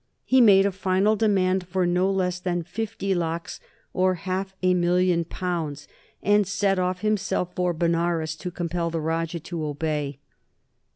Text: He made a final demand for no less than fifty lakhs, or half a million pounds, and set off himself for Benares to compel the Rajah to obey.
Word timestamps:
He 0.25 0.41
made 0.41 0.65
a 0.65 0.71
final 0.71 1.15
demand 1.15 1.67
for 1.67 1.85
no 1.85 2.09
less 2.09 2.39
than 2.39 2.63
fifty 2.63 3.13
lakhs, 3.13 3.59
or 3.93 4.15
half 4.15 4.55
a 4.63 4.73
million 4.73 5.25
pounds, 5.25 5.87
and 6.23 6.47
set 6.47 6.79
off 6.79 7.01
himself 7.01 7.53
for 7.53 7.71
Benares 7.71 8.35
to 8.37 8.49
compel 8.49 8.89
the 8.89 8.99
Rajah 8.99 9.41
to 9.41 9.63
obey. 9.63 10.17